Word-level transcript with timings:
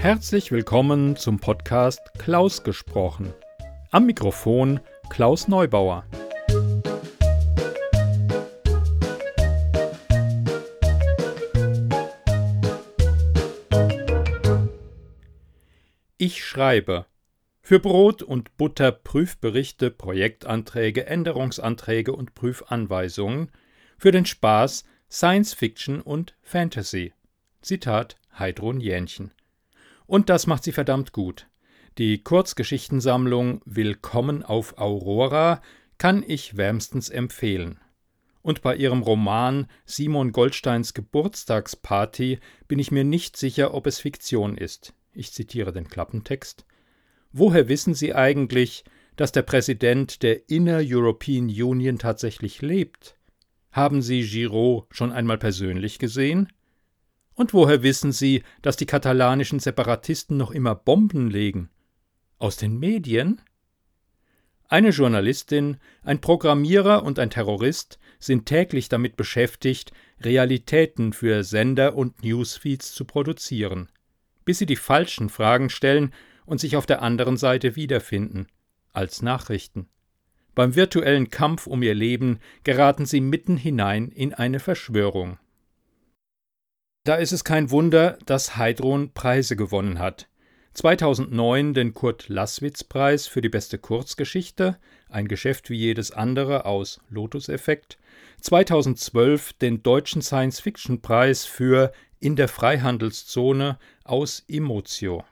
Herzlich 0.00 0.50
willkommen 0.50 1.16
zum 1.16 1.40
Podcast 1.40 2.00
Klaus 2.16 2.62
gesprochen. 2.62 3.34
Am 3.90 4.06
Mikrofon 4.06 4.80
Klaus 5.10 5.46
Neubauer. 5.46 6.06
Ich 16.16 16.42
schreibe 16.42 17.04
für 17.60 17.78
Brot 17.78 18.22
und 18.22 18.56
Butter 18.56 18.92
Prüfberichte, 18.92 19.90
Projektanträge, 19.90 21.04
Änderungsanträge 21.04 22.14
und 22.14 22.34
Prüfanweisungen, 22.34 23.50
für 23.98 24.12
den 24.12 24.24
Spaß 24.24 24.84
Science 25.10 25.52
Fiction 25.52 26.00
und 26.00 26.38
Fantasy. 26.40 27.12
Zitat 27.60 28.16
Heidrun 28.38 28.80
Jähnchen. 28.80 29.32
Und 30.10 30.28
das 30.28 30.48
macht 30.48 30.64
sie 30.64 30.72
verdammt 30.72 31.12
gut. 31.12 31.46
Die 31.96 32.20
Kurzgeschichtensammlung 32.24 33.62
Willkommen 33.64 34.42
auf 34.42 34.76
Aurora 34.76 35.62
kann 35.98 36.24
ich 36.26 36.56
wärmstens 36.56 37.10
empfehlen. 37.10 37.78
Und 38.42 38.60
bei 38.60 38.74
ihrem 38.74 39.02
Roman 39.02 39.68
Simon 39.84 40.32
Goldsteins 40.32 40.94
Geburtstagsparty 40.94 42.40
bin 42.66 42.80
ich 42.80 42.90
mir 42.90 43.04
nicht 43.04 43.36
sicher, 43.36 43.72
ob 43.72 43.86
es 43.86 44.00
Fiktion 44.00 44.56
ist. 44.56 44.94
Ich 45.12 45.32
zitiere 45.32 45.72
den 45.72 45.86
Klappentext. 45.86 46.66
Woher 47.30 47.68
wissen 47.68 47.94
Sie 47.94 48.12
eigentlich, 48.12 48.82
dass 49.14 49.30
der 49.30 49.42
Präsident 49.42 50.24
der 50.24 50.48
Inner 50.48 50.80
European 50.82 51.44
Union 51.44 52.00
tatsächlich 52.00 52.62
lebt? 52.62 53.16
Haben 53.70 54.02
Sie 54.02 54.22
Giraud 54.22 54.86
schon 54.90 55.12
einmal 55.12 55.38
persönlich 55.38 56.00
gesehen? 56.00 56.48
Und 57.40 57.54
woher 57.54 57.82
wissen 57.82 58.12
Sie, 58.12 58.42
dass 58.60 58.76
die 58.76 58.84
katalanischen 58.84 59.60
Separatisten 59.60 60.36
noch 60.36 60.50
immer 60.50 60.74
Bomben 60.74 61.30
legen? 61.30 61.70
Aus 62.38 62.58
den 62.58 62.78
Medien? 62.78 63.40
Eine 64.68 64.90
Journalistin, 64.90 65.78
ein 66.02 66.20
Programmierer 66.20 67.02
und 67.02 67.18
ein 67.18 67.30
Terrorist 67.30 67.98
sind 68.18 68.44
täglich 68.44 68.90
damit 68.90 69.16
beschäftigt, 69.16 69.90
Realitäten 70.20 71.14
für 71.14 71.42
Sender 71.42 71.96
und 71.96 72.22
Newsfeeds 72.22 72.92
zu 72.92 73.06
produzieren, 73.06 73.88
bis 74.44 74.58
sie 74.58 74.66
die 74.66 74.76
falschen 74.76 75.30
Fragen 75.30 75.70
stellen 75.70 76.12
und 76.44 76.60
sich 76.60 76.76
auf 76.76 76.84
der 76.84 77.00
anderen 77.00 77.38
Seite 77.38 77.74
wiederfinden, 77.74 78.48
als 78.92 79.22
Nachrichten. 79.22 79.88
Beim 80.54 80.76
virtuellen 80.76 81.30
Kampf 81.30 81.66
um 81.66 81.82
ihr 81.82 81.94
Leben 81.94 82.38
geraten 82.64 83.06
sie 83.06 83.22
mitten 83.22 83.56
hinein 83.56 84.10
in 84.10 84.34
eine 84.34 84.60
Verschwörung. 84.60 85.38
Da 87.10 87.16
ist 87.16 87.32
es 87.32 87.42
kein 87.42 87.72
Wunder, 87.72 88.18
dass 88.24 88.56
Heidrun 88.56 89.12
Preise 89.12 89.56
gewonnen 89.56 89.98
hat. 89.98 90.28
2009 90.74 91.74
den 91.74 91.92
Kurt-Laßwitz-Preis 91.92 93.26
für 93.26 93.40
die 93.40 93.48
beste 93.48 93.78
Kurzgeschichte, 93.78 94.78
ein 95.08 95.26
Geschäft 95.26 95.70
wie 95.70 95.76
jedes 95.76 96.12
andere 96.12 96.66
aus 96.66 97.00
Lotus-Effekt. 97.08 97.98
2012 98.42 99.54
den 99.54 99.82
Deutschen 99.82 100.22
Science-Fiction-Preis 100.22 101.46
für 101.46 101.90
In 102.20 102.36
der 102.36 102.46
Freihandelszone 102.46 103.80
aus 104.04 104.44
Emotio. 104.46 105.24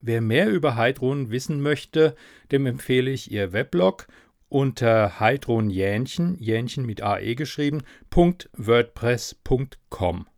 Wer 0.00 0.20
mehr 0.20 0.48
über 0.48 0.76
Heidrun 0.76 1.32
wissen 1.32 1.60
möchte, 1.60 2.14
dem 2.52 2.66
empfehle 2.66 3.10
ich 3.10 3.32
ihr 3.32 3.52
Weblog 3.52 4.06
unter 4.48 5.18
Heidrun 5.18 5.70
Jähnchen, 5.70 6.38
Jähnchen 6.38 6.86
mit 6.86 7.02
AE 7.02 7.34
geschrieben, 7.34 7.82
.wordpress.com. 8.12 10.28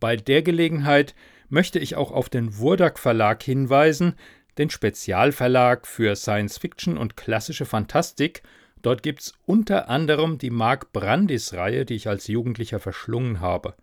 Bei 0.00 0.16
der 0.16 0.42
Gelegenheit 0.42 1.14
möchte 1.48 1.78
ich 1.78 1.96
auch 1.96 2.10
auf 2.10 2.28
den 2.28 2.58
Wurdak 2.58 2.98
Verlag 2.98 3.42
hinweisen, 3.42 4.14
den 4.58 4.70
Spezialverlag 4.70 5.86
für 5.86 6.16
Science 6.16 6.58
Fiction 6.58 6.96
und 6.96 7.16
klassische 7.16 7.64
Fantastik. 7.64 8.42
Dort 8.82 9.02
gibt's 9.02 9.32
unter 9.46 9.88
anderem 9.88 10.38
die 10.38 10.50
Mark 10.50 10.92
Brandis-Reihe, 10.92 11.84
die 11.84 11.94
ich 11.94 12.08
als 12.08 12.26
Jugendlicher 12.26 12.80
verschlungen 12.80 13.40
habe. 13.40 13.74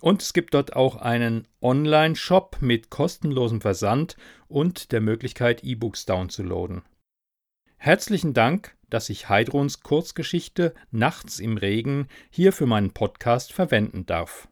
Und 0.00 0.22
es 0.22 0.32
gibt 0.32 0.54
dort 0.54 0.74
auch 0.74 0.96
einen 0.96 1.46
Online-Shop 1.60 2.58
mit 2.60 2.90
kostenlosem 2.90 3.60
Versand 3.60 4.16
und 4.48 4.92
der 4.92 5.00
Möglichkeit, 5.00 5.64
E-Books 5.64 6.06
downzuladen. 6.06 6.82
Herzlichen 7.76 8.34
Dank, 8.34 8.76
dass 8.90 9.08
ich 9.10 9.28
Heidruns 9.28 9.80
Kurzgeschichte 9.80 10.74
Nachts 10.90 11.40
im 11.40 11.56
Regen 11.56 12.08
hier 12.30 12.52
für 12.52 12.66
meinen 12.66 12.92
Podcast 12.92 13.52
verwenden 13.52 14.06
darf. 14.06 14.48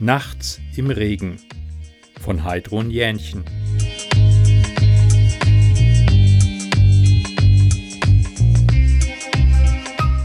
Nachts 0.00 0.60
im 0.76 0.90
Regen 0.90 1.40
von 2.20 2.44
Heidrun 2.44 2.88
Jähnchen. 2.88 3.44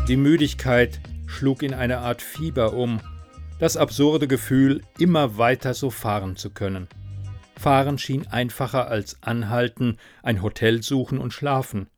Die 0.08 0.16
Müdigkeit 0.16 1.00
schlug 1.26 1.64
in 1.64 1.74
eine 1.74 1.98
Art 1.98 2.22
Fieber 2.22 2.74
um, 2.74 3.02
das 3.58 3.76
absurde 3.76 4.28
Gefühl, 4.28 4.84
immer 5.00 5.40
weiter 5.40 5.74
so 5.74 5.90
fahren 5.90 6.36
zu 6.36 6.52
können. 6.52 6.88
Fahren 7.58 7.98
schien 7.98 8.28
einfacher 8.28 8.90
als 8.90 9.24
anhalten, 9.24 9.98
ein 10.22 10.44
Hotel 10.44 10.84
suchen 10.84 11.18
und 11.18 11.34
schlafen. 11.34 11.90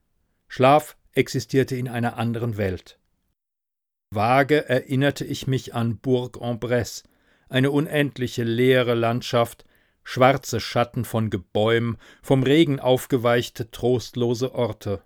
Schlaf 0.48 0.96
existierte 1.12 1.76
in 1.76 1.90
einer 1.90 2.16
anderen 2.16 2.56
Welt. 2.56 3.00
Vage 4.12 4.70
erinnerte 4.70 5.26
ich 5.26 5.46
mich 5.46 5.76
an 5.76 5.98
Bourg-en-Bresse, 5.98 7.04
eine 7.50 7.72
unendliche 7.72 8.44
leere 8.44 8.94
Landschaft, 8.94 9.66
schwarze 10.04 10.60
Schatten 10.60 11.06
von 11.06 11.30
Gebäumen, 11.30 11.98
vom 12.22 12.44
Regen 12.44 12.80
aufgeweichte, 12.80 13.72
trostlose 13.72 14.54
Orte. 14.54 15.02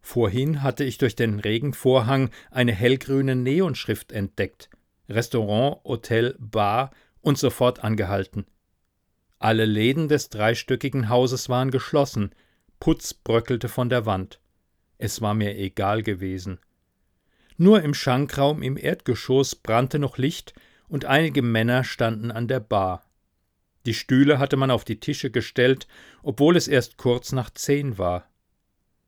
Vorhin 0.00 0.62
hatte 0.62 0.84
ich 0.84 0.98
durch 0.98 1.16
den 1.16 1.40
Regenvorhang 1.40 2.30
eine 2.50 2.72
hellgrüne 2.72 3.36
Neonschrift 3.36 4.12
entdeckt. 4.12 4.68
Restaurant, 5.08 5.82
Hotel, 5.84 6.36
Bar 6.38 6.90
und 7.22 7.38
sofort 7.38 7.82
angehalten. 7.82 8.46
Alle 9.38 9.64
Läden 9.64 10.08
des 10.08 10.28
dreistöckigen 10.28 11.08
Hauses 11.08 11.48
waren 11.48 11.70
geschlossen, 11.70 12.34
Putz 12.80 13.14
bröckelte 13.14 13.68
von 13.68 13.88
der 13.88 14.04
Wand. 14.04 14.40
Es 14.98 15.20
war 15.20 15.34
mir 15.34 15.56
egal 15.56 16.02
gewesen. 16.02 16.58
Nur 17.56 17.82
im 17.82 17.94
Schankraum 17.94 18.62
im 18.62 18.76
Erdgeschoss 18.76 19.54
brannte 19.54 19.98
noch 19.98 20.18
Licht 20.18 20.54
und 20.88 21.04
einige 21.04 21.42
Männer 21.42 21.84
standen 21.84 22.30
an 22.30 22.48
der 22.48 22.60
Bar. 22.60 23.04
Die 23.86 23.94
Stühle 23.94 24.38
hatte 24.38 24.56
man 24.56 24.70
auf 24.70 24.84
die 24.84 25.00
Tische 25.00 25.30
gestellt, 25.30 25.86
obwohl 26.22 26.56
es 26.56 26.68
erst 26.68 26.96
kurz 26.96 27.32
nach 27.32 27.50
zehn 27.50 27.98
war. 27.98 28.28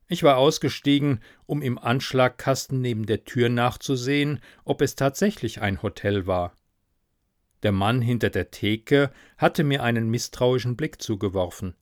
Ich 0.07 0.23
war 0.23 0.37
ausgestiegen, 0.37 1.21
um 1.45 1.61
im 1.61 1.77
Anschlagkasten 1.77 2.79
neben 2.79 3.05
der 3.05 3.25
Tür 3.25 3.49
nachzusehen, 3.49 4.39
ob 4.63 4.81
es 4.81 4.95
tatsächlich 4.95 5.61
ein 5.61 5.81
Hotel 5.81 6.27
war. 6.27 6.53
Der 7.63 7.71
Mann 7.71 8.01
hinter 8.01 8.29
der 8.29 8.51
Theke 8.51 9.11
hatte 9.37 9.63
mir 9.63 9.83
einen 9.83 10.09
misstrauischen 10.09 10.77
Blick 10.77 11.01
zugeworfen. 11.01 11.75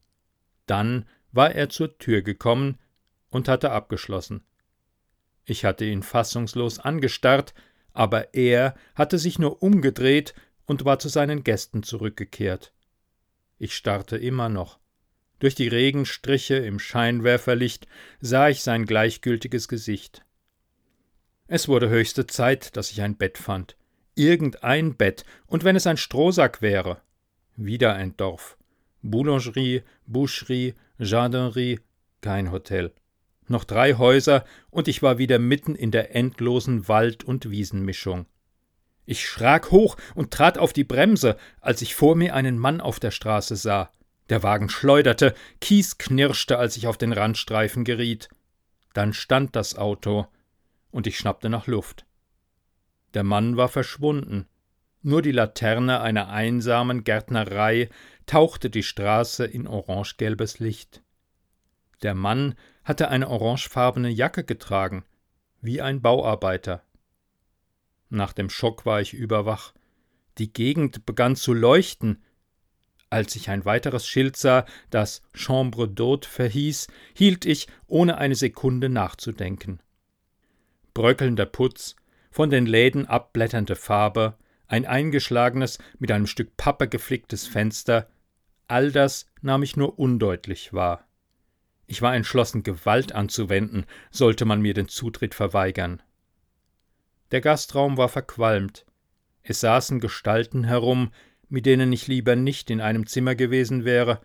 Dann 0.66 1.06
war 1.32 1.54
er 1.54 1.68
zur 1.68 1.98
Tür 1.98 2.22
gekommen 2.22 2.78
und 3.28 3.46
hatte 3.46 3.70
abgeschlossen. 3.70 4.42
Ich 5.44 5.64
hatte 5.64 5.84
ihn 5.84 6.02
fassungslos 6.02 6.80
angestarrt, 6.80 7.54
aber 7.96 8.34
er 8.34 8.74
hatte 8.94 9.18
sich 9.18 9.38
nur 9.38 9.62
umgedreht 9.62 10.34
und 10.66 10.84
war 10.84 10.98
zu 10.98 11.08
seinen 11.08 11.44
Gästen 11.44 11.82
zurückgekehrt. 11.82 12.74
Ich 13.58 13.74
starrte 13.74 14.18
immer 14.18 14.50
noch. 14.50 14.78
Durch 15.38 15.54
die 15.54 15.68
Regenstriche 15.68 16.56
im 16.56 16.78
Scheinwerferlicht 16.78 17.86
sah 18.20 18.50
ich 18.50 18.62
sein 18.62 18.84
gleichgültiges 18.84 19.66
Gesicht. 19.66 20.24
Es 21.46 21.68
wurde 21.68 21.88
höchste 21.88 22.26
Zeit, 22.26 22.76
dass 22.76 22.90
ich 22.90 23.00
ein 23.00 23.16
Bett 23.16 23.38
fand. 23.38 23.76
Irgendein 24.14 24.96
Bett, 24.96 25.24
und 25.46 25.64
wenn 25.64 25.76
es 25.76 25.86
ein 25.86 25.96
Strohsack 25.96 26.60
wäre. 26.60 27.00
Wieder 27.56 27.94
ein 27.94 28.14
Dorf. 28.16 28.58
Boulangerie, 29.00 29.82
Boucherie, 30.06 30.74
Jardinerie, 30.98 31.80
kein 32.20 32.50
Hotel 32.50 32.92
noch 33.50 33.64
drei 33.64 33.94
Häuser, 33.94 34.44
und 34.70 34.88
ich 34.88 35.02
war 35.02 35.18
wieder 35.18 35.38
mitten 35.38 35.74
in 35.74 35.90
der 35.90 36.14
endlosen 36.14 36.88
Wald- 36.88 37.24
und 37.24 37.50
Wiesenmischung. 37.50 38.26
Ich 39.04 39.26
schrak 39.26 39.70
hoch 39.70 39.96
und 40.14 40.32
trat 40.32 40.58
auf 40.58 40.72
die 40.72 40.84
Bremse, 40.84 41.36
als 41.60 41.80
ich 41.80 41.94
vor 41.94 42.16
mir 42.16 42.34
einen 42.34 42.58
Mann 42.58 42.80
auf 42.80 42.98
der 42.98 43.12
Straße 43.12 43.56
sah. 43.56 43.90
Der 44.28 44.42
Wagen 44.42 44.68
schleuderte, 44.68 45.34
Kies 45.60 45.98
knirschte, 45.98 46.58
als 46.58 46.76
ich 46.76 46.88
auf 46.88 46.98
den 46.98 47.12
Randstreifen 47.12 47.84
geriet. 47.84 48.28
Dann 48.94 49.12
stand 49.12 49.54
das 49.54 49.76
Auto, 49.76 50.26
und 50.90 51.06
ich 51.06 51.16
schnappte 51.16 51.48
nach 51.48 51.68
Luft. 51.68 52.04
Der 53.14 53.22
Mann 53.22 53.56
war 53.56 53.68
verschwunden. 53.68 54.46
Nur 55.02 55.22
die 55.22 55.32
Laterne 55.32 56.00
einer 56.00 56.28
einsamen 56.28 57.04
Gärtnerei 57.04 57.88
tauchte 58.26 58.70
die 58.70 58.82
Straße 58.82 59.44
in 59.44 59.68
orangegelbes 59.68 60.58
Licht. 60.58 61.02
Der 62.02 62.14
Mann 62.14 62.56
hatte 62.86 63.08
eine 63.08 63.28
orangefarbene 63.28 64.08
Jacke 64.08 64.44
getragen, 64.44 65.04
wie 65.60 65.82
ein 65.82 66.00
Bauarbeiter. 66.00 66.82
Nach 68.08 68.32
dem 68.32 68.48
Schock 68.48 68.86
war 68.86 69.00
ich 69.00 69.12
überwach. 69.12 69.74
Die 70.38 70.52
Gegend 70.52 71.04
begann 71.04 71.34
zu 71.34 71.52
leuchten. 71.52 72.22
Als 73.10 73.34
ich 73.34 73.50
ein 73.50 73.64
weiteres 73.64 74.06
Schild 74.06 74.36
sah, 74.36 74.66
das 74.90 75.22
Chambre 75.34 75.86
d'Hôte 75.86 76.26
verhieß, 76.26 76.86
hielt 77.12 77.44
ich, 77.44 77.66
ohne 77.88 78.18
eine 78.18 78.36
Sekunde 78.36 78.88
nachzudenken. 78.88 79.80
Bröckelnder 80.94 81.46
Putz, 81.46 81.96
von 82.30 82.50
den 82.50 82.66
Läden 82.66 83.06
abblätternde 83.06 83.74
Farbe, 83.74 84.38
ein 84.68 84.86
eingeschlagenes, 84.86 85.78
mit 85.98 86.12
einem 86.12 86.28
Stück 86.28 86.56
Pappe 86.56 86.86
geflicktes 86.86 87.48
Fenster, 87.48 88.08
all 88.68 88.92
das 88.92 89.26
nahm 89.42 89.64
ich 89.64 89.76
nur 89.76 89.98
undeutlich 89.98 90.72
wahr. 90.72 91.05
Ich 91.86 92.02
war 92.02 92.14
entschlossen, 92.14 92.62
Gewalt 92.62 93.12
anzuwenden, 93.12 93.86
sollte 94.10 94.44
man 94.44 94.60
mir 94.60 94.74
den 94.74 94.88
Zutritt 94.88 95.34
verweigern. 95.34 96.02
Der 97.30 97.40
Gastraum 97.40 97.96
war 97.96 98.08
verqualmt. 98.08 98.86
Es 99.42 99.60
saßen 99.60 100.00
Gestalten 100.00 100.64
herum, 100.64 101.12
mit 101.48 101.66
denen 101.66 101.92
ich 101.92 102.08
lieber 102.08 102.34
nicht 102.34 102.70
in 102.70 102.80
einem 102.80 103.06
Zimmer 103.06 103.34
gewesen 103.34 103.84
wäre, 103.84 104.20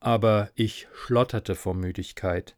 aber 0.00 0.50
ich 0.54 0.88
schlotterte 0.92 1.54
vor 1.54 1.74
Müdigkeit. 1.74 2.56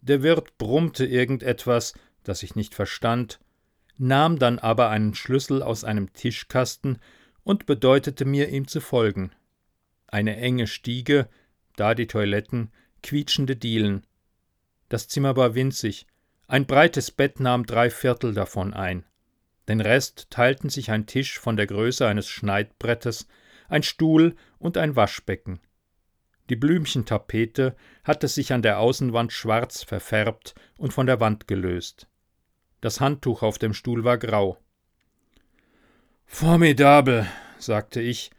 Der 0.00 0.22
Wirt 0.22 0.58
brummte 0.58 1.06
irgendetwas, 1.06 1.94
das 2.24 2.42
ich 2.42 2.56
nicht 2.56 2.74
verstand, 2.74 3.38
nahm 3.96 4.38
dann 4.38 4.58
aber 4.58 4.90
einen 4.90 5.14
Schlüssel 5.14 5.62
aus 5.62 5.84
einem 5.84 6.12
Tischkasten 6.12 6.98
und 7.44 7.66
bedeutete 7.66 8.24
mir, 8.24 8.48
ihm 8.48 8.66
zu 8.66 8.80
folgen. 8.80 9.30
Eine 10.06 10.36
enge 10.36 10.66
Stiege, 10.66 11.28
da 11.76 11.94
die 11.94 12.06
Toiletten, 12.06 12.70
quietschende 13.04 13.54
Dielen. 13.54 14.04
Das 14.88 15.06
Zimmer 15.06 15.36
war 15.36 15.54
winzig, 15.54 16.08
ein 16.48 16.66
breites 16.66 17.10
Bett 17.10 17.38
nahm 17.38 17.64
drei 17.64 17.90
Viertel 17.90 18.34
davon 18.34 18.74
ein. 18.74 19.04
Den 19.68 19.80
Rest 19.80 20.28
teilten 20.30 20.68
sich 20.68 20.90
ein 20.90 21.06
Tisch 21.06 21.38
von 21.38 21.56
der 21.56 21.66
Größe 21.66 22.06
eines 22.06 22.28
Schneidbrettes, 22.28 23.28
ein 23.68 23.82
Stuhl 23.82 24.34
und 24.58 24.76
ein 24.76 24.96
Waschbecken. 24.96 25.60
Die 26.50 26.56
Blümchentapete 26.56 27.74
hatte 28.02 28.28
sich 28.28 28.52
an 28.52 28.60
der 28.60 28.78
Außenwand 28.78 29.32
schwarz 29.32 29.82
verfärbt 29.82 30.54
und 30.76 30.92
von 30.92 31.06
der 31.06 31.20
Wand 31.20 31.48
gelöst. 31.48 32.08
Das 32.82 33.00
Handtuch 33.00 33.42
auf 33.42 33.58
dem 33.58 33.72
Stuhl 33.72 34.04
war 34.04 34.18
grau. 34.18 34.58
Formidabel, 36.26 37.26
sagte 37.58 38.02
ich, 38.02 38.30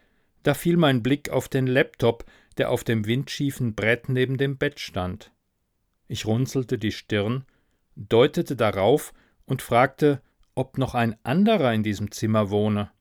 da 0.44 0.54
fiel 0.54 0.78
mein 0.78 1.02
Blick 1.02 1.32
auf 1.32 1.50
den 1.50 1.66
Laptop, 1.66 2.26
der 2.58 2.70
auf 2.70 2.84
dem 2.84 3.06
windschiefen 3.06 3.76
Brett 3.76 4.10
neben 4.10 4.38
dem 4.38 4.58
Bett 4.58 4.80
stand. 4.80 5.32
Ich 6.08 6.26
runzelte 6.26 6.78
die 6.78 6.92
Stirn, 6.92 7.46
deutete 7.96 8.56
darauf 8.56 9.14
und 9.46 9.62
fragte, 9.62 10.22
ob 10.54 10.78
noch 10.78 10.96
ein 10.96 11.16
anderer 11.24 11.74
in 11.74 11.84
diesem 11.84 12.12
Zimmer 12.12 12.50
wohne. 12.50 12.92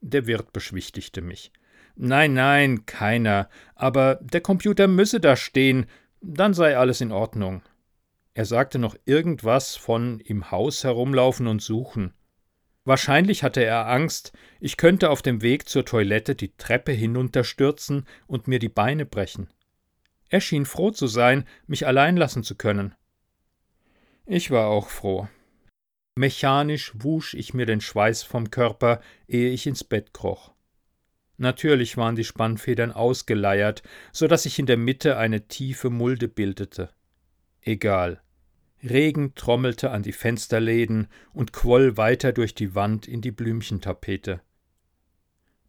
Der 0.00 0.26
Wirt 0.26 0.52
beschwichtigte 0.52 1.20
mich. 1.20 1.52
Nein, 1.96 2.34
nein, 2.34 2.84
keiner, 2.86 3.48
aber 3.74 4.16
der 4.22 4.42
Computer 4.42 4.86
müsse 4.86 5.18
da 5.18 5.34
stehen, 5.34 5.86
dann 6.20 6.54
sei 6.54 6.76
alles 6.76 7.00
in 7.00 7.10
Ordnung. 7.10 7.62
Er 8.34 8.44
sagte 8.44 8.78
noch 8.78 8.94
irgendwas 9.06 9.76
von 9.76 10.20
im 10.20 10.50
Haus 10.50 10.84
herumlaufen 10.84 11.46
und 11.46 11.62
suchen. 11.62 12.12
Wahrscheinlich 12.86 13.42
hatte 13.42 13.64
er 13.64 13.88
Angst, 13.88 14.32
ich 14.60 14.76
könnte 14.76 15.10
auf 15.10 15.20
dem 15.20 15.42
Weg 15.42 15.68
zur 15.68 15.84
Toilette 15.84 16.36
die 16.36 16.56
Treppe 16.56 16.92
hinunterstürzen 16.92 18.06
und 18.28 18.46
mir 18.46 18.60
die 18.60 18.68
Beine 18.68 19.04
brechen. 19.04 19.50
Er 20.28 20.40
schien 20.40 20.64
froh 20.64 20.92
zu 20.92 21.08
sein, 21.08 21.44
mich 21.66 21.84
allein 21.84 22.16
lassen 22.16 22.44
zu 22.44 22.54
können. 22.54 22.94
Ich 24.24 24.52
war 24.52 24.68
auch 24.68 24.88
froh. 24.88 25.28
Mechanisch 26.14 26.92
wusch 26.94 27.34
ich 27.34 27.54
mir 27.54 27.66
den 27.66 27.80
Schweiß 27.80 28.22
vom 28.22 28.52
Körper, 28.52 29.00
ehe 29.26 29.50
ich 29.50 29.66
ins 29.66 29.82
Bett 29.82 30.14
kroch. 30.14 30.54
Natürlich 31.38 31.96
waren 31.96 32.14
die 32.14 32.24
Spannfedern 32.24 32.92
ausgeleiert, 32.92 33.82
so 34.12 34.28
dass 34.28 34.44
sich 34.44 34.60
in 34.60 34.66
der 34.66 34.76
Mitte 34.76 35.16
eine 35.16 35.48
tiefe 35.48 35.90
Mulde 35.90 36.28
bildete. 36.28 36.90
Egal. 37.62 38.22
Regen 38.86 39.34
trommelte 39.34 39.90
an 39.90 40.02
die 40.02 40.12
Fensterläden 40.12 41.08
und 41.32 41.52
quoll 41.52 41.96
weiter 41.96 42.32
durch 42.32 42.54
die 42.54 42.74
Wand 42.74 43.06
in 43.06 43.20
die 43.20 43.30
Blümchentapete. 43.30 44.40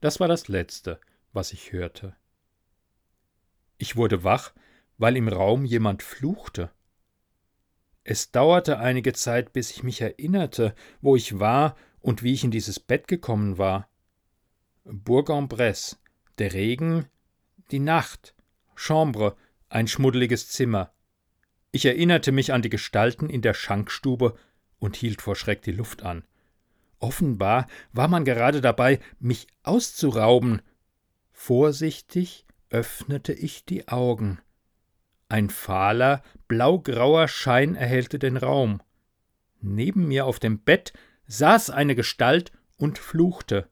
Das 0.01 0.19
war 0.19 0.27
das 0.27 0.47
Letzte, 0.47 0.99
was 1.33 1.53
ich 1.53 1.71
hörte. 1.71 2.15
Ich 3.77 3.95
wurde 3.95 4.23
wach, 4.23 4.53
weil 4.97 5.17
im 5.17 5.27
Raum 5.27 5.65
jemand 5.65 6.03
fluchte. 6.03 6.71
Es 8.03 8.31
dauerte 8.31 8.79
einige 8.79 9.13
Zeit, 9.13 9.53
bis 9.53 9.71
ich 9.71 9.83
mich 9.83 10.01
erinnerte, 10.01 10.73
wo 11.01 11.15
ich 11.15 11.39
war 11.39 11.75
und 11.99 12.23
wie 12.23 12.33
ich 12.33 12.43
in 12.43 12.51
dieses 12.51 12.79
Bett 12.79 13.07
gekommen 13.07 13.57
war. 13.57 13.89
Bourg-en-Bresse, 14.85 15.97
der 16.37 16.53
Regen, 16.53 17.07
die 17.71 17.79
Nacht, 17.79 18.33
Chambre, 18.75 19.35
ein 19.69 19.87
schmuddeliges 19.87 20.49
Zimmer. 20.49 20.93
Ich 21.71 21.85
erinnerte 21.85 22.31
mich 22.31 22.53
an 22.53 22.61
die 22.61 22.69
Gestalten 22.69 23.29
in 23.29 23.41
der 23.41 23.53
Schankstube 23.53 24.35
und 24.79 24.95
hielt 24.95 25.21
vor 25.21 25.35
Schreck 25.35 25.61
die 25.61 25.71
Luft 25.71 26.03
an. 26.03 26.23
Offenbar 26.99 27.67
war 27.93 28.07
man 28.07 28.25
gerade 28.25 28.61
dabei, 28.61 28.99
mich 29.19 29.47
auszurauben. 29.63 30.61
Vorsichtig 31.31 32.45
öffnete 32.69 33.33
ich 33.33 33.65
die 33.65 33.87
Augen. 33.87 34.39
Ein 35.29 35.49
fahler, 35.49 36.23
blaugrauer 36.47 37.27
Schein 37.27 37.75
erhellte 37.75 38.17
den 38.17 38.37
Raum. 38.37 38.81
Neben 39.59 40.07
mir 40.07 40.25
auf 40.25 40.39
dem 40.39 40.59
Bett 40.59 40.93
saß 41.27 41.69
eine 41.69 41.95
Gestalt 41.95 42.51
und 42.77 42.97
fluchte. 42.97 43.69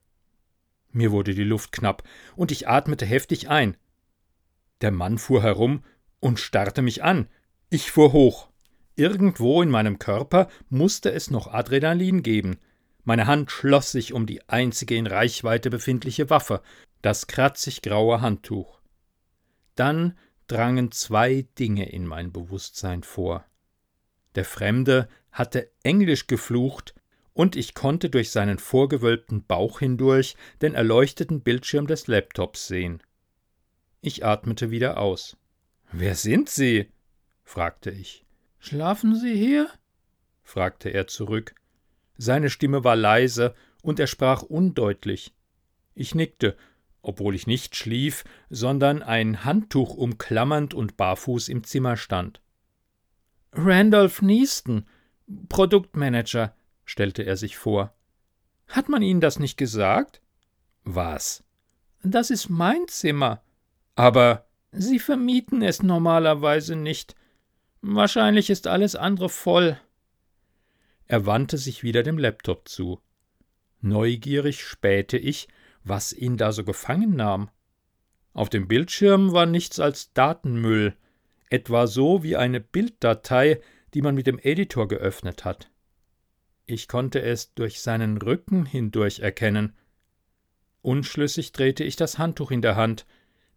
Mir 0.91 1.11
wurde 1.11 1.33
die 1.33 1.43
Luft 1.43 1.71
knapp, 1.71 2.03
und 2.35 2.51
ich 2.51 2.67
atmete 2.67 3.05
heftig 3.05 3.49
ein. 3.49 3.77
Der 4.81 4.91
Mann 4.91 5.17
fuhr 5.17 5.41
herum 5.41 5.83
und 6.19 6.39
starrte 6.39 6.81
mich 6.81 7.03
an. 7.03 7.27
Ich 7.75 7.91
fuhr 7.91 8.13
hoch. 8.13 8.47
Irgendwo 8.95 9.61
in 9.61 9.69
meinem 9.69 9.99
Körper 9.99 10.47
musste 10.69 11.11
es 11.11 11.29
noch 11.29 11.47
Adrenalin 11.47 12.23
geben. 12.23 12.57
Meine 13.03 13.27
Hand 13.27 13.51
schloss 13.51 13.91
sich 13.91 14.13
um 14.13 14.25
die 14.25 14.47
einzige 14.47 14.95
in 14.95 15.07
Reichweite 15.07 15.69
befindliche 15.69 16.29
Waffe, 16.29 16.61
das 17.01 17.27
kratzig 17.27 17.81
graue 17.81 18.21
Handtuch. 18.21 18.79
Dann 19.75 20.17
drangen 20.47 20.93
zwei 20.93 21.47
Dinge 21.59 21.89
in 21.89 22.07
mein 22.07 22.31
Bewusstsein 22.31 23.03
vor. 23.03 23.43
Der 24.35 24.45
Fremde 24.45 25.09
hatte 25.33 25.69
Englisch 25.83 26.27
geflucht, 26.27 26.95
und 27.33 27.57
ich 27.57 27.73
konnte 27.73 28.09
durch 28.09 28.31
seinen 28.31 28.57
vorgewölbten 28.57 29.43
Bauch 29.43 29.79
hindurch 29.79 30.37
den 30.61 30.75
erleuchteten 30.75 31.41
Bildschirm 31.41 31.87
des 31.87 32.07
Laptops 32.07 32.67
sehen. 32.67 33.03
Ich 33.99 34.23
atmete 34.23 34.71
wieder 34.71 34.97
aus. 34.97 35.35
Wer 35.91 36.15
sind 36.15 36.47
Sie? 36.47 36.89
Fragte 37.45 37.91
ich. 37.91 38.25
Schlafen 38.59 39.15
Sie 39.15 39.35
hier? 39.35 39.69
fragte 40.43 40.89
er 40.89 41.07
zurück. 41.07 41.55
Seine 42.17 42.49
Stimme 42.49 42.83
war 42.83 42.95
leise 42.95 43.55
und 43.81 43.99
er 43.99 44.07
sprach 44.07 44.41
undeutlich. 44.41 45.33
Ich 45.93 46.15
nickte, 46.15 46.57
obwohl 47.01 47.35
ich 47.35 47.47
nicht 47.47 47.75
schlief, 47.75 48.23
sondern 48.49 49.01
ein 49.03 49.45
Handtuch 49.45 49.95
umklammernd 49.95 50.73
und 50.73 50.97
barfuß 50.97 51.49
im 51.49 51.63
Zimmer 51.63 51.95
stand. 51.95 52.41
Randolph 53.53 54.21
Neaston, 54.21 54.85
Produktmanager, 55.47 56.55
stellte 56.83 57.23
er 57.23 57.37
sich 57.37 57.57
vor. 57.57 57.95
Hat 58.67 58.89
man 58.89 59.01
Ihnen 59.01 59.21
das 59.21 59.39
nicht 59.39 59.57
gesagt? 59.57 60.21
Was? 60.83 61.43
Das 62.03 62.29
ist 62.29 62.49
mein 62.49 62.87
Zimmer. 62.87 63.41
Aber 63.95 64.47
Sie 64.71 64.99
vermieten 64.99 65.61
es 65.61 65.81
normalerweise 65.81 66.75
nicht. 66.75 67.15
Wahrscheinlich 67.87 68.49
ist 68.49 68.65
alles 68.65 68.95
andere 68.95 69.29
voll. 69.29 69.79
Er 71.05 71.27
wandte 71.27 71.59
sich 71.59 71.83
wieder 71.83 72.01
dem 72.01 72.17
Laptop 72.17 72.67
zu. 72.67 72.99
Neugierig 73.79 74.63
spähte 74.63 75.19
ich, 75.19 75.47
was 75.83 76.11
ihn 76.11 76.35
da 76.35 76.51
so 76.51 76.63
gefangen 76.63 77.15
nahm. 77.15 77.51
Auf 78.33 78.49
dem 78.49 78.67
Bildschirm 78.67 79.33
war 79.33 79.45
nichts 79.45 79.79
als 79.79 80.11
Datenmüll, 80.13 80.95
etwa 81.51 81.85
so 81.85 82.23
wie 82.23 82.35
eine 82.35 82.59
Bilddatei, 82.59 83.61
die 83.93 84.01
man 84.01 84.15
mit 84.15 84.25
dem 84.25 84.39
Editor 84.39 84.87
geöffnet 84.87 85.45
hat. 85.45 85.69
Ich 86.65 86.87
konnte 86.87 87.21
es 87.21 87.53
durch 87.53 87.81
seinen 87.81 88.17
Rücken 88.17 88.65
hindurch 88.65 89.19
erkennen. 89.19 89.75
Unschlüssig 90.81 91.51
drehte 91.51 91.83
ich 91.83 91.95
das 91.95 92.17
Handtuch 92.17 92.49
in 92.49 92.63
der 92.63 92.77
Hand, 92.77 93.05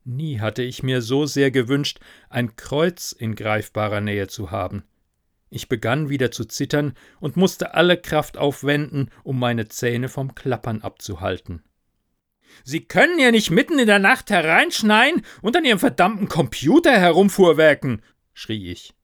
Nie 0.05 0.41
hatte 0.41 0.63
ich 0.63 0.83
mir 0.83 1.03
so 1.03 1.27
sehr 1.27 1.51
gewünscht, 1.51 2.01
ein 2.31 2.57
Kreuz 2.57 3.13
in 3.13 3.35
greifbarer 3.35 4.01
Nähe 4.01 4.29
zu 4.29 4.51
haben. 4.51 4.85
Ich 5.51 5.69
begann 5.69 6.09
wieder 6.09 6.31
zu 6.31 6.45
zittern 6.45 6.95
und 7.21 7.37
musste 7.37 7.75
alle 7.75 7.97
Kraft 7.97 8.37
aufwenden, 8.37 9.11
um 9.23 9.39
meine 9.39 9.69
Zähne 9.69 10.09
vom 10.09 10.35
Klappern 10.35 10.83
abzuhalten. 10.83 11.63
Sie 12.65 12.81
können 12.81 13.19
ja 13.19 13.31
nicht 13.31 13.51
mitten 13.51 13.79
in 13.79 13.87
der 13.87 13.99
Nacht 13.99 14.31
hereinschneien 14.31 15.23
und 15.43 15.57
an 15.57 15.65
Ihrem 15.65 15.79
verdammten 15.79 16.29
Computer 16.29 16.93
herumfuhrwerken, 16.93 18.03
schrie 18.33 18.71
ich. 18.71 18.95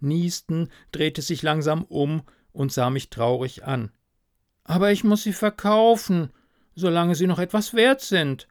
Niesten 0.00 0.70
drehte 0.92 1.22
sich 1.22 1.42
langsam 1.42 1.84
um 1.84 2.22
und 2.52 2.72
sah 2.72 2.90
mich 2.90 3.10
traurig 3.10 3.64
an. 3.64 3.92
Aber 4.64 4.92
ich 4.92 5.04
muss 5.04 5.22
sie 5.22 5.32
verkaufen, 5.32 6.32
solange 6.74 7.14
sie 7.14 7.26
noch 7.26 7.38
etwas 7.38 7.74
wert 7.74 8.00
sind. 8.00 8.48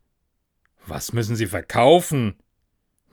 Was 0.87 1.13
müssen 1.13 1.35
Sie 1.35 1.47
verkaufen? 1.47 2.35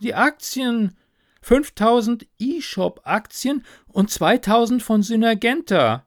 Die 0.00 0.14
Aktien. 0.14 0.96
5000 1.42 2.26
E-Shop-Aktien 2.38 3.64
und 3.88 4.10
2000 4.10 4.82
von 4.82 5.02
Synergenta. 5.02 6.06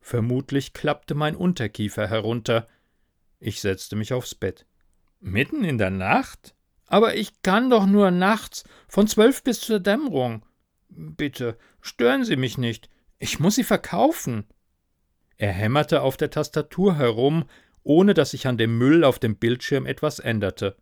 Vermutlich 0.00 0.74
klappte 0.74 1.14
mein 1.14 1.34
Unterkiefer 1.34 2.06
herunter. 2.06 2.68
Ich 3.40 3.62
setzte 3.62 3.96
mich 3.96 4.12
aufs 4.12 4.34
Bett. 4.34 4.66
Mitten 5.20 5.64
in 5.64 5.78
der 5.78 5.90
Nacht? 5.90 6.54
Aber 6.86 7.16
ich 7.16 7.40
kann 7.40 7.70
doch 7.70 7.86
nur 7.86 8.10
nachts, 8.10 8.64
von 8.86 9.06
zwölf 9.06 9.42
bis 9.42 9.60
zur 9.60 9.80
Dämmerung. 9.80 10.44
Bitte, 10.90 11.56
stören 11.80 12.24
Sie 12.24 12.36
mich 12.36 12.58
nicht. 12.58 12.90
Ich 13.18 13.40
muss 13.40 13.54
sie 13.54 13.64
verkaufen. 13.64 14.46
Er 15.36 15.52
hämmerte 15.52 16.02
auf 16.02 16.18
der 16.18 16.30
Tastatur 16.30 16.96
herum, 16.96 17.44
ohne 17.84 18.14
dass 18.14 18.32
sich 18.32 18.46
an 18.46 18.58
dem 18.58 18.76
Müll 18.76 19.04
auf 19.04 19.18
dem 19.18 19.36
Bildschirm 19.36 19.86
etwas 19.86 20.18
änderte. 20.18 20.76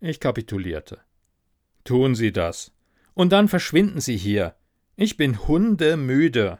Ich 0.00 0.20
kapitulierte. 0.20 1.00
Tun 1.84 2.14
Sie 2.14 2.32
das. 2.32 2.72
Und 3.14 3.32
dann 3.32 3.48
verschwinden 3.48 4.00
Sie 4.00 4.16
hier. 4.16 4.54
Ich 4.94 5.16
bin 5.16 5.46
hundemüde. 5.46 6.58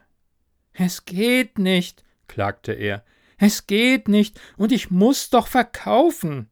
Es 0.73 1.05
geht 1.05 1.59
nicht, 1.59 2.03
klagte 2.27 2.73
er. 2.73 3.05
Es 3.37 3.67
geht 3.67 4.07
nicht, 4.07 4.39
und 4.57 4.71
ich 4.71 4.89
muss 4.89 5.29
doch 5.29 5.47
verkaufen. 5.47 6.49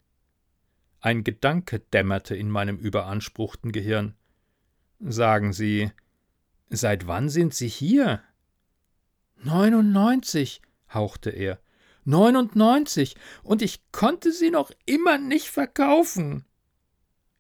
Ein 1.00 1.24
Gedanke 1.24 1.80
dämmerte 1.80 2.36
in 2.36 2.50
meinem 2.50 2.77
überanspruchten 2.77 3.72
Gehirn. 3.72 4.15
Sagen 5.00 5.54
Sie, 5.54 5.92
seit 6.70 7.08
wann 7.08 7.30
sind 7.30 7.54
Sie 7.54 7.68
hier? 7.68 8.22
Neunundneunzig, 9.38 10.62
hauchte 10.94 11.30
er. 11.32 11.60
Neunundneunzig, 12.06 13.16
und 13.44 13.62
ich 13.62 13.92
konnte 13.92 14.32
sie 14.32 14.52
noch 14.52 14.72
immer 14.86 15.18
nicht 15.18 15.50
verkaufen. 15.50 16.46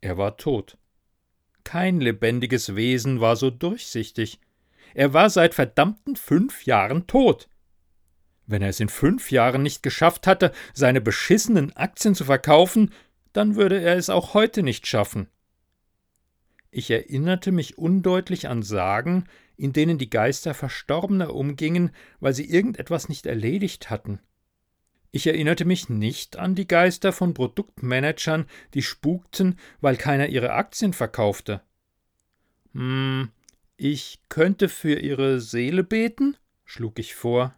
Er 0.01 0.17
war 0.17 0.37
tot. 0.37 0.77
Kein 1.63 1.99
lebendiges 1.99 2.75
Wesen 2.75 3.21
war 3.21 3.35
so 3.35 3.49
durchsichtig. 3.49 4.39
Er 4.93 5.13
war 5.13 5.29
seit 5.29 5.55
verdammten 5.55 6.15
fünf 6.15 6.65
Jahren 6.65 7.07
tot. 7.07 7.49
Wenn 8.47 8.61
er 8.61 8.69
es 8.69 8.79
in 8.79 8.89
fünf 8.89 9.31
Jahren 9.31 9.63
nicht 9.63 9.81
geschafft 9.81 10.27
hatte, 10.27 10.51
seine 10.73 11.01
beschissenen 11.01 11.75
Aktien 11.75 12.13
zu 12.13 12.25
verkaufen, 12.25 12.91
dann 13.33 13.55
würde 13.55 13.81
er 13.81 13.97
es 13.97 14.09
auch 14.09 14.33
heute 14.33 14.61
nicht 14.61 14.85
schaffen. 14.87 15.27
Ich 16.69 16.91
erinnerte 16.91 17.51
mich 17.51 17.77
undeutlich 17.77 18.47
an 18.47 18.61
Sagen, 18.61 19.25
in 19.57 19.73
denen 19.73 19.97
die 19.97 20.09
Geister 20.09 20.53
Verstorbener 20.53 21.33
umgingen, 21.33 21.91
weil 22.19 22.33
sie 22.33 22.49
irgendetwas 22.49 23.09
nicht 23.09 23.25
erledigt 23.25 23.89
hatten. 23.89 24.19
Ich 25.15 25.27
erinnerte 25.27 25.63
mich 25.63 25.87
nicht 25.87 26.35
an 26.35 26.55
die 26.55 26.67
Geister 26.67 27.13
von 27.13 27.33
Produktmanagern, 27.33 28.47
die 28.73 28.81
spukten, 28.81 29.57
weil 29.79 29.95
keiner 29.95 30.27
ihre 30.27 30.51
Aktien 30.51 30.91
verkaufte. 30.91 31.61
Hm, 32.73 33.29
ich 33.77 34.19
könnte 34.27 34.67
für 34.67 34.99
ihre 34.99 35.39
Seele 35.39 35.85
beten? 35.85 36.35
schlug 36.65 36.99
ich 36.99 37.15
vor. 37.15 37.55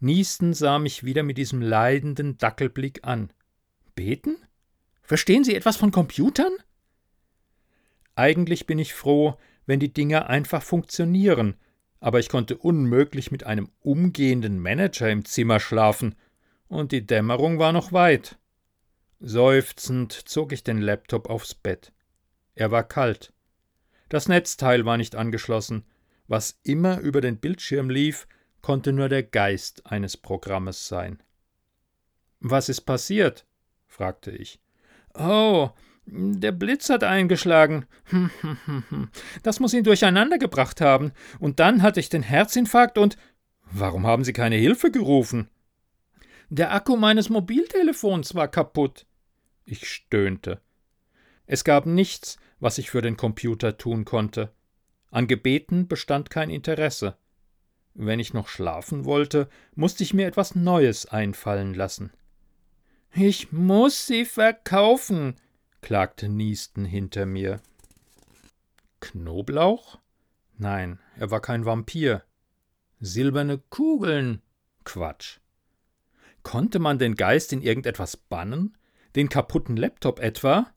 Niesten 0.00 0.52
sah 0.52 0.80
mich 0.80 1.04
wieder 1.04 1.22
mit 1.22 1.38
diesem 1.38 1.62
leidenden 1.62 2.38
Dackelblick 2.38 3.04
an. 3.04 3.32
Beten? 3.94 4.36
Verstehen 5.00 5.44
Sie 5.44 5.54
etwas 5.54 5.76
von 5.76 5.92
Computern? 5.92 6.54
Eigentlich 8.16 8.66
bin 8.66 8.80
ich 8.80 8.94
froh, 8.94 9.38
wenn 9.66 9.78
die 9.78 9.92
Dinger 9.92 10.28
einfach 10.28 10.64
funktionieren, 10.64 11.54
aber 12.00 12.18
ich 12.18 12.28
konnte 12.28 12.58
unmöglich 12.58 13.30
mit 13.30 13.44
einem 13.44 13.70
umgehenden 13.78 14.58
Manager 14.58 15.08
im 15.08 15.24
Zimmer 15.24 15.60
schlafen, 15.60 16.16
und 16.68 16.92
die 16.92 17.06
Dämmerung 17.06 17.58
war 17.58 17.72
noch 17.72 17.92
weit. 17.92 18.38
Seufzend 19.20 20.12
zog 20.12 20.52
ich 20.52 20.62
den 20.62 20.78
Laptop 20.78 21.28
aufs 21.28 21.54
Bett. 21.54 21.92
Er 22.54 22.70
war 22.70 22.84
kalt. 22.84 23.32
Das 24.08 24.28
Netzteil 24.28 24.84
war 24.84 24.96
nicht 24.96 25.16
angeschlossen. 25.16 25.84
Was 26.28 26.60
immer 26.62 26.98
über 27.00 27.20
den 27.20 27.38
Bildschirm 27.38 27.90
lief, 27.90 28.28
konnte 28.62 28.92
nur 28.92 29.08
der 29.08 29.22
Geist 29.22 29.86
eines 29.86 30.16
Programmes 30.16 30.88
sein. 30.88 31.22
Was 32.40 32.68
ist 32.68 32.82
passiert? 32.82 33.46
fragte 33.86 34.30
ich. 34.30 34.60
Oh, 35.14 35.70
der 36.06 36.52
Blitz 36.52 36.88
hat 36.90 37.04
eingeschlagen. 37.04 37.86
Das 39.42 39.60
muss 39.60 39.74
ihn 39.74 39.84
durcheinander 39.84 40.38
gebracht 40.38 40.80
haben. 40.80 41.12
Und 41.38 41.60
dann 41.60 41.82
hatte 41.82 42.00
ich 42.00 42.08
den 42.08 42.22
Herzinfarkt 42.22 42.98
und. 42.98 43.16
Warum 43.70 44.06
haben 44.06 44.24
Sie 44.24 44.32
keine 44.32 44.56
Hilfe 44.56 44.90
gerufen? 44.90 45.48
Der 46.50 46.72
Akku 46.72 46.96
meines 46.96 47.28
Mobiltelefons 47.28 48.34
war 48.34 48.48
kaputt. 48.48 49.06
Ich 49.64 49.86
stöhnte. 49.86 50.60
Es 51.46 51.62
gab 51.62 51.84
nichts, 51.84 52.38
was 52.58 52.78
ich 52.78 52.90
für 52.90 53.02
den 53.02 53.18
Computer 53.18 53.76
tun 53.76 54.06
konnte. 54.06 54.52
An 55.10 55.26
Gebeten 55.26 55.88
bestand 55.88 56.30
kein 56.30 56.48
Interesse. 56.48 57.16
Wenn 57.94 58.20
ich 58.20 58.32
noch 58.32 58.48
schlafen 58.48 59.04
wollte, 59.04 59.48
musste 59.74 60.02
ich 60.02 60.14
mir 60.14 60.26
etwas 60.26 60.54
Neues 60.54 61.06
einfallen 61.06 61.74
lassen. 61.74 62.12
Ich 63.12 63.52
muss 63.52 64.06
sie 64.06 64.24
verkaufen, 64.24 65.36
klagte 65.80 66.28
Niesten 66.28 66.84
hinter 66.84 67.26
mir. 67.26 67.60
Knoblauch? 69.00 69.98
Nein, 70.56 70.98
er 71.16 71.30
war 71.30 71.40
kein 71.40 71.64
Vampir. 71.64 72.22
Silberne 73.00 73.58
Kugeln? 73.70 74.42
Quatsch. 74.84 75.38
Konnte 76.42 76.78
man 76.78 76.98
den 76.98 77.14
Geist 77.14 77.52
in 77.52 77.62
irgendetwas 77.62 78.16
bannen? 78.16 78.76
Den 79.16 79.28
kaputten 79.28 79.76
Laptop 79.76 80.20
etwa? 80.20 80.72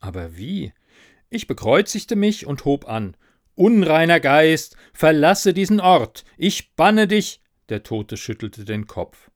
Aber 0.00 0.36
wie? 0.36 0.72
Ich 1.30 1.46
bekreuzigte 1.46 2.16
mich 2.16 2.46
und 2.46 2.64
hob 2.64 2.88
an. 2.88 3.16
Unreiner 3.54 4.20
Geist, 4.20 4.76
verlasse 4.92 5.54
diesen 5.54 5.80
Ort. 5.80 6.24
Ich 6.36 6.74
banne 6.74 7.06
dich. 7.06 7.40
Der 7.68 7.82
Tote 7.82 8.16
schüttelte 8.16 8.64
den 8.64 8.86
Kopf. 8.86 9.30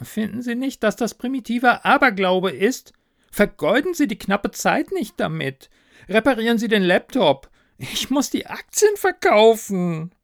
Finden 0.00 0.42
Sie 0.42 0.54
nicht, 0.54 0.82
dass 0.82 0.96
das 0.96 1.14
primitiver 1.14 1.84
Aberglaube 1.84 2.50
ist? 2.50 2.92
Vergeuden 3.30 3.94
Sie 3.94 4.08
die 4.08 4.18
knappe 4.18 4.50
Zeit 4.50 4.92
nicht 4.92 5.18
damit. 5.18 5.70
Reparieren 6.08 6.58
Sie 6.58 6.68
den 6.68 6.82
Laptop. 6.82 7.50
Ich 7.78 8.10
muss 8.10 8.30
die 8.30 8.46
Aktien 8.46 8.96
verkaufen. 8.96 10.14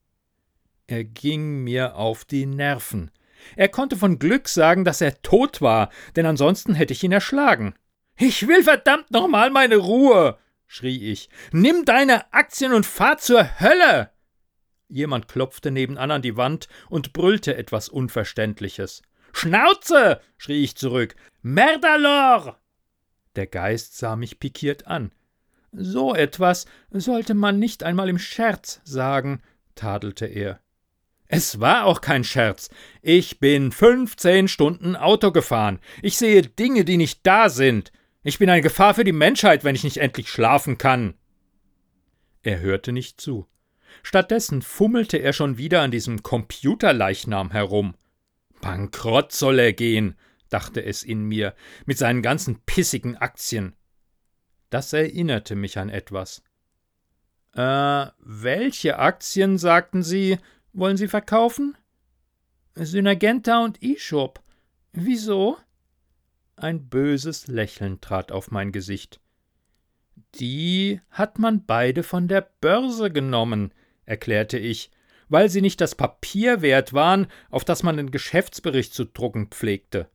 Er 0.87 1.05
ging 1.05 1.65
mir 1.65 1.97
auf 1.97 2.25
die 2.25 2.47
Nerven. 2.47 3.11
Er 3.57 3.69
konnte 3.69 3.97
von 3.97 4.19
Glück 4.19 4.49
sagen, 4.49 4.85
dass 4.85 5.01
er 5.01 5.23
tot 5.23 5.61
war, 5.61 5.91
denn 6.17 6.27
ansonsten 6.27 6.75
hätte 6.75 6.93
ich 6.93 7.03
ihn 7.05 7.13
erschlagen. 7.13 7.75
Ich 8.17 8.49
will 8.49 8.63
verdammt 8.65 9.11
nochmal 9.11 9.51
meine 9.51 9.77
Ruhe, 9.77 10.39
schrie 10.67 11.11
ich. 11.11 11.29
Nimm 11.53 11.85
deine 11.85 12.33
Aktien 12.33 12.73
und 12.73 12.87
fahr 12.87 13.19
zur 13.19 13.61
Hölle! 13.61 14.11
Jemand 14.89 15.29
klopfte 15.29 15.71
nebenan 15.71 16.11
an 16.11 16.23
die 16.23 16.37
Wand 16.37 16.69
und 16.89 17.13
brüllte 17.13 17.57
etwas 17.57 17.89
Unverständliches. 17.89 19.03
Schnauze! 19.33 20.21
schrie 20.37 20.65
ich 20.65 20.77
zurück. 20.77 21.15
Merdalor! 21.43 22.59
Der 23.37 23.47
Geist 23.47 23.99
sah 23.99 24.17
mich 24.17 24.41
pikiert 24.41 24.87
an. 24.87 25.13
So 25.73 26.15
etwas 26.15 26.67
sollte 26.91 27.35
man 27.35 27.59
nicht 27.59 27.83
einmal 27.83 28.09
im 28.09 28.19
Scherz 28.19 28.81
sagen, 28.85 29.43
tadelte 29.75 30.27
er. 30.27 30.61
Es 31.29 31.61
war 31.61 31.85
auch 31.85 32.01
kein 32.01 32.25
Scherz. 32.25 32.71
Ich 33.03 33.39
bin 33.39 33.71
fünfzehn 33.71 34.49
Stunden 34.49 34.97
Auto 34.97 35.31
gefahren. 35.31 35.79
Ich 36.03 36.17
sehe 36.17 36.43
Dinge, 36.43 36.85
die 36.85 36.97
nicht 36.97 37.21
da 37.27 37.51
sind. 37.51 37.93
Ich 38.23 38.39
bin 38.39 38.49
eine 38.49 38.63
Gefahr 38.63 38.95
für 38.95 39.05
die 39.05 39.13
Menschheit, 39.13 39.63
wenn 39.63 39.75
ich 39.75 39.85
nicht 39.85 39.99
endlich 39.99 40.31
schlafen 40.31 40.79
kann. 40.79 41.15
Er 42.43 42.61
hörte 42.61 42.93
nicht 42.93 43.21
zu. 43.21 43.47
Stattdessen 44.03 44.63
fummelte 44.63 45.19
er 45.19 45.35
schon 45.35 45.59
wieder 45.59 45.83
an 45.83 45.91
diesem 45.91 46.23
Computerleichnam 46.23 47.51
herum. 47.51 47.95
Bankrott 48.61 49.33
soll 49.33 49.59
er 49.59 49.73
gehen, 49.73 50.17
dachte 50.49 50.83
es 50.83 51.03
in 51.03 51.25
mir, 51.25 51.55
mit 51.85 51.99
seinen 51.99 52.23
ganzen 52.23 52.61
pissigen 52.65 53.17
Aktien. 53.17 53.77
Das 54.71 54.93
erinnerte 54.93 55.57
mich 55.57 55.79
an 55.79 55.91
etwas. 55.91 56.43
Äh, 57.55 58.07
welche 58.19 58.99
Aktien, 58.99 59.59
sagten 59.59 60.03
Sie, 60.03 60.39
wollen 60.79 60.97
Sie 60.97 61.09
verkaufen? 61.09 61.77
Synergenta 62.75 63.65
und 63.65 63.83
eShop. 63.83 64.41
Wieso? 64.93 65.57
Ein 66.57 66.89
böses 66.89 67.47
Lächeln 67.47 68.01
trat 68.01 68.33
auf 68.33 68.51
mein 68.51 68.73
Gesicht. 68.73 69.21
Die 70.35 71.01
hat 71.11 71.39
man 71.39 71.65
beide 71.65 72.03
von 72.03 72.29
der 72.29 72.49
Börse 72.61 73.11
genommen, 73.11 73.73
erklärte 74.05 74.59
ich, 74.59 74.91
weil 75.29 75.49
sie 75.49 75.61
nicht 75.61 75.81
das 75.81 75.95
Papier 75.95 76.63
wert 76.63 76.93
waren, 76.93 77.27
auf 77.51 77.65
das 77.65 77.83
man 77.83 77.97
den 77.97 78.11
Geschäftsbericht 78.11 78.95
zu 78.95 79.05
drucken 79.05 79.49
pflegte. 79.49 80.09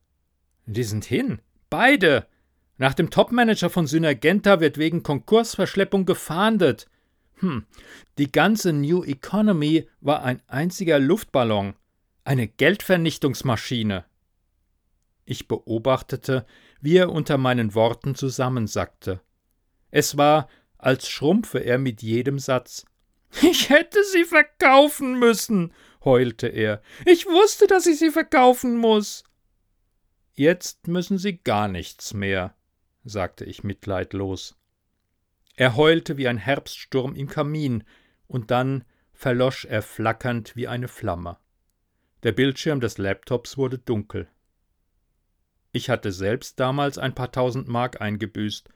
Die 0.66 0.82
sind 0.82 1.04
hin. 1.04 1.40
Beide. 1.70 2.26
Nach 2.76 2.94
dem 2.94 3.10
Topmanager 3.10 3.70
von 3.70 3.86
Synergenta 3.86 4.60
wird 4.60 4.78
wegen 4.78 5.02
Konkursverschleppung 5.02 6.06
gefahndet. 6.06 6.88
Hm, 7.36 7.66
die 8.18 8.30
ganze 8.30 8.72
New 8.72 9.02
Economy 9.04 9.88
war 10.00 10.22
ein 10.22 10.40
einziger 10.46 10.98
Luftballon, 10.98 11.74
eine 12.24 12.46
Geldvernichtungsmaschine. 12.46 14.04
Ich 15.24 15.48
beobachtete, 15.48 16.46
wie 16.80 16.96
er 16.96 17.10
unter 17.10 17.38
meinen 17.38 17.74
Worten 17.74 18.14
zusammensackte. 18.14 19.20
Es 19.90 20.16
war, 20.16 20.48
als 20.78 21.08
schrumpfe 21.08 21.58
er 21.60 21.78
mit 21.78 22.02
jedem 22.02 22.38
Satz. 22.38 22.84
Ich 23.42 23.68
hätte 23.68 23.98
sie 24.04 24.24
verkaufen 24.24 25.18
müssen, 25.18 25.72
heulte 26.04 26.46
er. 26.46 26.82
Ich 27.04 27.26
wusste, 27.26 27.66
dass 27.66 27.86
ich 27.86 27.98
sie 27.98 28.10
verkaufen 28.10 28.76
muss. 28.76 29.24
Jetzt 30.34 30.88
müssen 30.88 31.16
Sie 31.16 31.38
gar 31.38 31.68
nichts 31.68 32.12
mehr, 32.12 32.54
sagte 33.04 33.44
ich 33.44 33.62
mitleidlos. 33.62 34.56
Er 35.56 35.76
heulte 35.76 36.16
wie 36.16 36.28
ein 36.28 36.38
Herbststurm 36.38 37.14
im 37.14 37.28
Kamin, 37.28 37.84
und 38.26 38.50
dann 38.50 38.84
verlosch 39.12 39.64
er 39.64 39.82
flackernd 39.82 40.56
wie 40.56 40.66
eine 40.66 40.88
Flamme. 40.88 41.36
Der 42.24 42.32
Bildschirm 42.32 42.80
des 42.80 42.98
Laptops 42.98 43.56
wurde 43.56 43.78
dunkel. 43.78 44.28
Ich 45.72 45.90
hatte 45.90 46.12
selbst 46.12 46.58
damals 46.58 46.98
ein 46.98 47.14
paar 47.14 47.32
tausend 47.32 47.68
Mark 47.68 48.00
eingebüßt. 48.00 48.68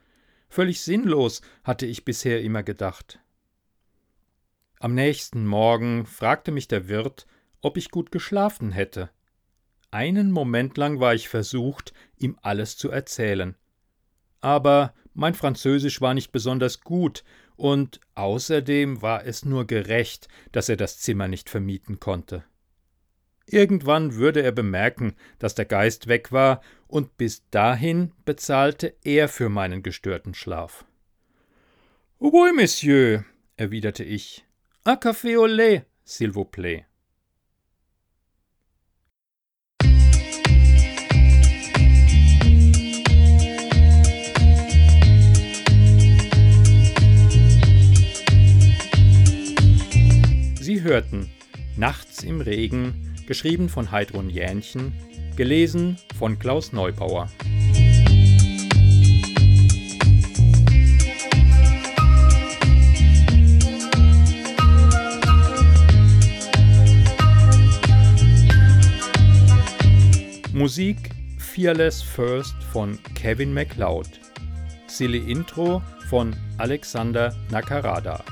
Völlig 0.49 0.81
sinnlos, 0.81 1.43
hatte 1.65 1.87
ich 1.87 2.05
bisher 2.05 2.43
immer 2.43 2.63
gedacht. 2.63 3.21
Am 4.81 4.95
nächsten 4.95 5.47
Morgen 5.47 6.07
fragte 6.07 6.53
mich 6.53 6.69
der 6.69 6.89
Wirt, 6.89 7.27
ob 7.61 7.77
ich 7.77 7.91
gut 7.91 8.13
geschlafen 8.13 8.71
hätte. 8.71 9.11
Einen 9.91 10.31
Moment 10.31 10.77
lang 10.77 11.01
war 11.01 11.15
ich 11.15 11.29
versucht, 11.29 11.93
ihm 12.17 12.39
alles 12.43 12.77
zu 12.77 12.91
erzählen. 12.91 13.57
Aber 14.41 14.95
mein 15.19 15.35
Französisch 15.35 16.01
war 16.01 16.15
nicht 16.15 16.31
besonders 16.31 16.81
gut, 16.83 17.25
und 17.57 18.01
außerdem 18.15 19.03
war 19.03 19.27
es 19.27 19.45
nur 19.45 19.67
gerecht, 19.67 20.29
dass 20.53 20.69
er 20.69 20.77
das 20.77 21.01
Zimmer 21.01 21.27
nicht 21.27 21.51
vermieten 21.51 21.99
konnte. 21.99 22.45
Irgendwann 23.45 24.15
würde 24.15 24.43
er 24.43 24.53
bemerken, 24.53 25.17
dass 25.41 25.57
der 25.57 25.65
Geist 25.65 26.07
weg 26.07 26.31
war, 26.31 26.61
und 26.87 27.17
bis 27.17 27.43
dahin 27.51 28.13
bezahlte 28.25 28.95
er 29.03 29.29
für 29.29 29.49
meinen 29.49 29.83
gestörten 29.83 30.35
Schlaf. 30.35 30.85
Oui, 32.21 32.53
Monsieur, 32.55 33.25
erwiderte 33.57 34.05
ich. 34.05 34.45
Un 34.85 34.95
café 34.95 35.37
au 35.37 35.47
lait, 35.47 35.85
s'il 36.05 36.31
vous 36.31 36.49
plaît. 36.49 36.87
Sie 50.79 50.85
hörten 50.85 51.29
Nachts 51.77 52.23
im 52.23 52.41
Regen, 52.41 53.17
geschrieben 53.27 53.69
von 53.69 53.91
Heidrun 53.91 54.31
Jähnchen, 54.31 54.93
gelesen 55.35 55.97
von 56.17 56.39
Klaus 56.39 56.73
Neubauer. 56.73 57.29
Musik 70.53 70.97
Fearless 71.39 72.03
First 72.03 72.55
von 72.73 73.01
Kevin 73.17 73.53
MacLeod. 73.53 74.21
Silly 74.87 75.29
Intro 75.29 75.83
von 76.09 76.37
Alexander 76.59 77.35
Nakarada. 77.51 78.23